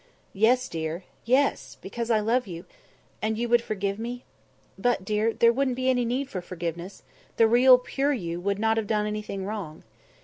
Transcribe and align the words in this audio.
"Yes, 0.33 0.67
dear. 0.67 1.03
Yes. 1.25 1.77
Because 1.79 2.09
I 2.09 2.19
love 2.21 2.47
you" 2.47 2.65
"And 3.21 3.37
you 3.37 3.47
would 3.49 3.61
forgive 3.61 3.99
me?" 3.99 4.23
"But, 4.75 5.05
dear, 5.05 5.31
there 5.31 5.53
wouldn't 5.53 5.75
be 5.75 5.91
any 5.91 6.05
need 6.05 6.27
for 6.27 6.41
forgiveness; 6.41 7.03
the 7.37 7.47
real, 7.47 7.77
pure 7.77 8.11
you 8.11 8.39
would 8.41 8.57
not 8.57 8.77
have 8.77 8.87
done 8.87 9.05
anything 9.05 9.45
wrong." 9.45 9.83